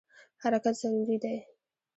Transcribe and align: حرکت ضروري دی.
حرکت 0.43 0.75
ضروري 0.81 1.17
دی. 1.23 1.35